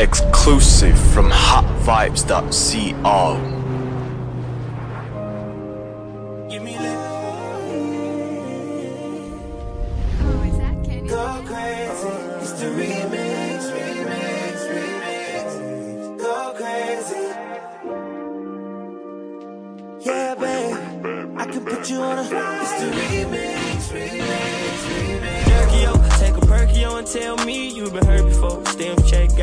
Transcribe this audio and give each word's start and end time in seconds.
Exclusive 0.00 0.98
from 0.98 1.30
hotvibes.co. 1.30 3.36
Give 6.50 6.62
me 6.64 6.74
oh, 6.76 6.82
that. 6.82 6.98
Oh. 6.98 7.04
Yeah, 20.00 20.34
babe. 20.34 20.76
I 21.38 21.44
can 21.46 21.64
put 21.64 21.88
you 21.88 22.00
on 22.00 22.18
a. 22.18 22.22
It's 22.22 22.28
the 22.28 22.36
remix, 22.90 23.92
remix, 23.92 24.18
remix. 24.18 24.53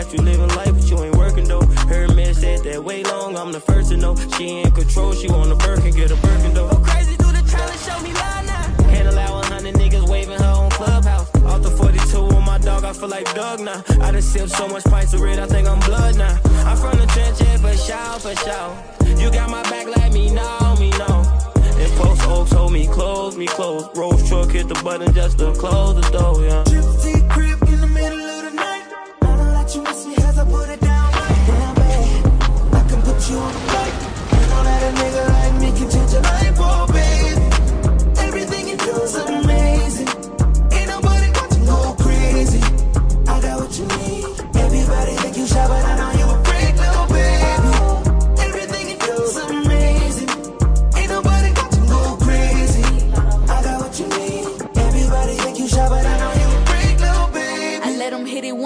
Got 0.00 0.14
you 0.14 0.22
living 0.22 0.48
life, 0.56 0.72
but 0.72 0.88
you 0.88 0.98
ain't 1.04 1.16
working 1.16 1.44
though. 1.44 1.60
Her 1.60 2.08
man 2.14 2.32
said 2.32 2.60
that 2.64 2.82
way 2.82 3.02
long, 3.02 3.36
I'm 3.36 3.52
the 3.52 3.60
first 3.60 3.90
to 3.90 3.98
know. 3.98 4.16
She 4.38 4.62
in 4.62 4.70
control, 4.70 5.12
she 5.12 5.28
want 5.28 5.52
a 5.52 5.56
Birkin, 5.56 5.92
get 5.92 6.10
a 6.10 6.16
Birkin 6.16 6.54
though. 6.54 6.70
Go 6.70 6.76
crazy, 6.78 7.18
do 7.18 7.30
the 7.30 7.44
challenge, 7.46 7.80
show 7.80 8.00
me 8.00 8.14
love 8.14 8.46
now. 8.46 8.88
Can't 8.88 9.08
allow 9.08 9.40
a 9.40 9.44
hundred 9.44 9.74
niggas 9.74 10.08
waving 10.08 10.38
her 10.38 10.54
on 10.56 10.70
Clubhouse. 10.70 11.28
Off 11.44 11.60
the 11.60 11.70
42 11.70 12.16
on 12.16 12.46
my 12.46 12.56
dog, 12.56 12.84
I 12.84 12.94
feel 12.94 13.10
like 13.10 13.26
Doug 13.34 13.60
now. 13.60 13.84
I 14.00 14.10
done 14.10 14.22
sipped 14.22 14.52
so 14.52 14.66
much 14.68 14.84
pints 14.84 15.12
of 15.12 15.20
red, 15.20 15.38
I 15.38 15.46
think 15.46 15.68
I'm 15.68 15.80
blood 15.80 16.16
now. 16.16 16.40
I'm 16.64 16.78
from 16.78 16.96
the 16.96 17.04
trench, 17.12 17.38
yeah, 17.42 17.58
for 17.58 17.76
sure, 17.76 18.18
for 18.24 18.34
sure. 18.40 19.20
You 19.20 19.30
got 19.30 19.50
my 19.50 19.62
back, 19.64 19.86
let 19.86 20.14
me 20.14 20.30
know, 20.30 20.76
me 20.80 20.88
know. 20.96 21.28
And 21.76 21.92
post 22.00 22.26
oaks 22.26 22.52
hold 22.52 22.72
me 22.72 22.86
close, 22.86 23.36
me 23.36 23.46
close. 23.46 23.84
Rolls 23.94 24.26
truck 24.26 24.48
hit 24.48 24.66
the 24.66 24.80
button 24.82 25.12
just 25.12 25.38
to 25.40 25.52
close 25.52 25.94
the 25.94 26.08
door, 26.10 26.42
yeah. 26.42 26.69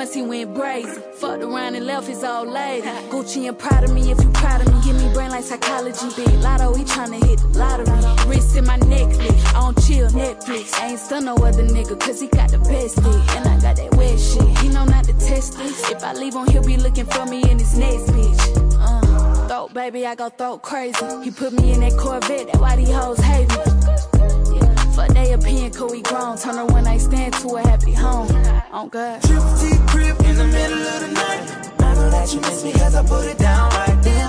Once, 0.00 0.14
he 0.14 0.22
went 0.22 0.54
brazen. 0.54 1.02
Fucked 1.12 1.42
around 1.42 1.74
and 1.74 1.84
left 1.84 2.06
his 2.08 2.24
old 2.24 2.48
lady. 2.48 2.88
Gucci 3.10 3.46
and 3.46 3.58
proud 3.58 3.84
of 3.84 3.92
me 3.92 4.10
if 4.10 4.18
you 4.22 4.30
proud 4.30 4.62
of 4.62 4.72
me. 4.72 4.80
Give 4.82 4.96
me 4.96 5.12
brain 5.12 5.28
like 5.28 5.44
psychology. 5.44 6.06
Big 6.16 6.40
Latto, 6.40 6.74
he 6.74 6.84
tryna 6.84 7.22
hit 7.26 7.38
the 7.40 7.58
lottery. 7.58 8.26
Wrist 8.26 8.56
in 8.56 8.64
my 8.64 8.76
necklace, 8.76 9.44
I 9.48 9.60
don't 9.60 9.78
chill 9.84 10.08
Netflix. 10.08 10.72
I 10.80 10.92
ain't 10.92 11.00
stun 11.00 11.26
no 11.26 11.34
other 11.34 11.64
nigga, 11.64 12.00
cause 12.00 12.18
he 12.18 12.28
got 12.28 12.50
the 12.50 12.60
best 12.60 12.96
dick. 12.96 13.36
And 13.36 13.46
I 13.46 13.60
got 13.60 13.76
that 13.76 13.94
wet 13.94 14.18
shit. 14.18 14.58
He 14.60 14.70
know 14.70 14.86
not 14.86 15.04
to 15.04 15.12
test 15.12 15.58
this. 15.58 15.90
If 15.90 16.02
I 16.02 16.14
leave 16.14 16.34
him, 16.34 16.46
he'll 16.46 16.64
be 16.64 16.78
looking 16.78 17.04
for 17.04 17.26
me 17.26 17.42
in 17.50 17.58
his 17.58 17.76
next 17.76 18.08
bitch. 18.08 18.40
Uh, 18.80 19.48
throat, 19.48 19.74
baby, 19.74 20.06
I 20.06 20.14
go 20.14 20.30
throat 20.30 20.62
crazy. 20.62 20.96
He 21.24 21.30
put 21.30 21.52
me 21.52 21.74
in 21.74 21.80
that 21.80 21.92
Corvette, 21.98 22.46
that 22.46 22.58
why 22.58 22.74
these 22.74 22.90
hoes 22.90 23.18
hate 23.18 23.50
me. 23.50 24.56
Yeah, 24.56 24.74
fuck 24.96 25.08
they 25.08 25.34
opinion, 25.34 25.72
cool, 25.72 25.90
we 25.90 26.00
grown. 26.00 26.38
Turn 26.38 26.56
her 26.56 26.64
one 26.64 26.84
night 26.84 27.02
stand 27.02 27.34
to 27.34 27.56
a 27.56 27.60
happy. 27.60 27.79
Oh 28.82 28.88
God. 28.88 29.20
Gypsy 29.20 29.76
crib 29.88 30.18
in 30.24 30.36
the 30.36 30.46
middle 30.46 30.78
of 30.78 31.00
the 31.00 31.12
night. 31.12 31.80
I 31.80 31.94
know 31.96 32.08
that 32.08 32.32
you 32.32 32.40
miss 32.40 32.64
me 32.64 32.72
cause 32.72 32.94
I 32.94 33.02
put 33.04 33.26
it 33.26 33.36
down 33.36 33.68
right 33.72 34.02
there, 34.02 34.19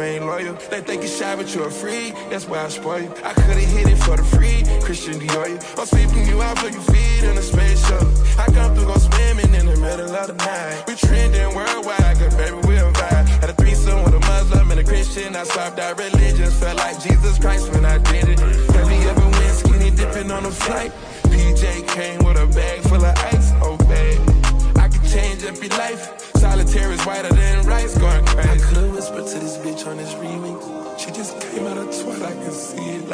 Ain't 0.00 0.24
loyal. 0.24 0.54
They 0.70 0.80
think 0.80 1.02
you 1.02 1.08
shy, 1.08 1.36
but 1.36 1.54
you're 1.54 1.70
free. 1.70 2.12
That's 2.30 2.46
why 2.46 2.64
I 2.64 2.68
spoil 2.68 3.02
you. 3.02 3.12
I 3.22 3.34
could've 3.34 3.58
hit 3.58 3.86
it 3.86 3.96
for 3.96 4.16
the 4.16 4.24
free. 4.24 4.64
Christian 4.80 5.20
Dior. 5.20 5.48
you. 5.48 5.58
I'm 5.78 5.86
sweeping 5.86 6.26
you 6.26 6.40
out 6.40 6.58
for 6.58 6.68
your 6.68 6.80
feet 6.80 7.24
in 7.24 7.36
a 7.36 7.42
space. 7.42 7.84
I 8.38 8.46
come 8.46 8.74
through, 8.74 8.86
go 8.86 8.96
swimming 8.96 9.52
in 9.54 9.66
the 9.66 9.76
middle 9.76 10.10
of 10.16 10.26
the 10.26 10.32
night. 10.32 10.84
We 10.88 10.94
trending 10.94 11.54
worldwide, 11.54 12.16
cause 12.18 12.34
baby, 12.34 12.56
we'll 12.66 12.90
vibe. 12.92 13.28
Had 13.40 13.50
a 13.50 13.52
threesome 13.52 14.02
with 14.04 14.14
a 14.14 14.20
Muslim 14.20 14.70
and 14.70 14.80
a 14.80 14.84
Christian. 14.84 15.36
I 15.36 15.44
swapped 15.44 15.78
out 15.78 15.98
religions. 15.98 16.54
Felt 16.58 16.78
like 16.78 17.00
Jesus 17.02 17.38
Christ 17.38 17.70
when 17.72 17.84
I 17.84 17.98
did 17.98 18.28
it. 18.30 18.40
Have 18.40 18.90
you 18.90 19.08
ever 19.08 19.20
went 19.20 19.54
skinny 19.60 19.90
dipping 19.90 20.30
on 20.30 20.46
a 20.46 20.50
flight? 20.50 20.92
PJ 21.24 21.86
came 21.88 22.24
with 22.24 22.38
a 22.38 22.46
bag 22.46 22.80
full 22.88 23.04
of 23.04 23.16
ice. 23.34 23.52
Oh, 23.60 23.76
babe. 23.88 24.20
I 24.76 24.88
can 24.88 25.04
change 25.04 25.42
your 25.42 25.52
life. 25.76 26.32
Solitaire 26.36 26.90
is 26.92 27.04
whiter 27.04 27.28
than 27.34 27.49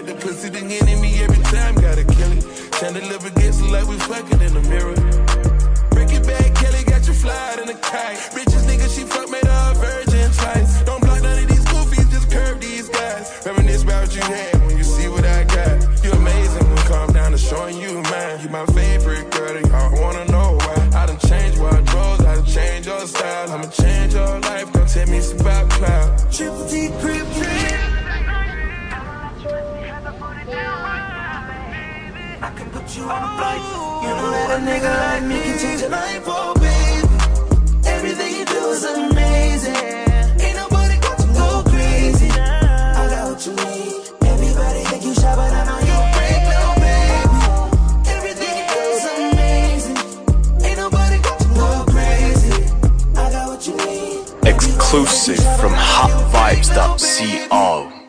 Like 0.00 0.16
the 0.16 0.26
pussy, 0.26 0.48
the 0.48 0.64
enemy 0.64 1.20
every 1.20 1.44
time, 1.52 1.74
gotta 1.74 2.04
kill 2.04 2.32
it. 2.32 2.40
Chandelier 2.80 3.20
gets 3.36 3.60
like 3.60 3.86
we 3.86 3.98
fucking 4.08 4.40
in 4.40 4.54
the 4.56 4.64
mirror. 4.64 4.96
Break 5.92 6.08
it 6.16 6.24
back, 6.24 6.54
Kelly 6.56 6.84
got 6.88 7.06
you 7.06 7.12
fly 7.12 7.60
in 7.60 7.68
a 7.68 7.74
kite. 7.74 8.16
Richest 8.32 8.64
nigga, 8.64 8.88
she 8.88 9.04
fuck 9.04 9.28
made 9.28 9.44
her 9.44 9.74
virgin 9.76 10.32
twice. 10.32 10.80
Don't 10.88 11.04
block 11.04 11.20
none 11.20 11.44
of 11.44 11.48
these 11.52 11.64
goofies, 11.68 12.08
just 12.10 12.30
curve 12.30 12.58
these 12.62 12.88
guys. 12.88 13.28
Reminisce 13.44 13.82
about 13.82 14.08
what 14.08 14.16
you 14.16 14.22
had 14.22 14.56
when 14.64 14.78
you 14.78 14.84
see 14.84 15.06
what 15.06 15.26
I 15.26 15.44
got. 15.44 15.76
You're 16.02 16.16
amazing 16.16 16.64
when 16.64 16.78
calm 16.88 17.12
down 17.12 17.32
to 17.32 17.38
showing 17.38 17.76
you 17.76 18.00
mine. 18.00 18.40
You 18.40 18.48
my 18.48 18.64
favorite 18.72 19.30
girl, 19.30 19.54
and 19.54 19.68
y'all 19.68 20.00
wanna 20.00 20.24
know 20.32 20.56
why. 20.64 20.80
I 20.96 21.04
done 21.12 21.20
changed 21.28 21.60
wardrobes, 21.60 22.24
I 22.24 22.36
done 22.36 22.46
changed 22.46 22.88
your 22.88 23.06
style. 23.06 23.52
I'ma 23.52 23.68
change 23.68 24.14
your 24.14 24.40
life, 24.48 24.72
don't 24.72 24.88
tell 24.88 25.06
me 25.08 25.18
it's 25.18 25.32
about 25.32 25.68
cloud. 25.68 26.08
Gypsy 26.32 26.88
crib, 27.02 27.89
Can 32.56 32.70
put 32.70 32.96
you 32.96 33.02
on 33.04 33.22
a 33.22 33.26
flight. 33.36 33.60
You 34.02 34.08
know 34.16 34.30
that 34.30 34.50
a 34.50 34.58
nigga 34.62 34.90
like 35.04 35.22
me 35.24 35.40
can 35.42 35.58
change 35.58 35.82
life, 35.90 36.22
oh. 36.26 36.54
Everything 37.84 38.34
you 38.38 38.44
do 38.46 38.70
is 38.70 38.82
amazing. 38.84 39.76
Ain't 39.76 40.56
nobody 40.56 40.96
got 41.00 41.20
you 41.20 41.26
go 41.34 41.62
crazy. 41.66 42.30
I 42.30 43.06
got 43.10 43.28
what 43.30 43.44
you 43.46 43.52
need. 43.52 43.94
Everybody 44.24 44.84
think 44.84 45.04
you 45.04 45.14
shy, 45.14 45.34
but 45.36 45.52
I 45.52 45.64
freak, 46.16 46.42
little 46.48 46.74
baby. 46.80 48.08
Everything 48.08 48.56
you 48.58 48.66
do 48.72 48.80
is 48.96 49.04
amazing. 49.18 49.98
Ain't 50.64 50.78
nobody 50.78 51.18
got 51.20 51.40
you 51.44 51.52
go 51.54 51.84
crazy. 51.92 52.64
I 53.16 53.30
got 53.30 53.48
what 53.48 53.66
you 53.66 53.74
need. 53.76 54.24
Exclusive 54.46 55.42
from 55.60 55.72
hotvibes.co. 55.74 57.99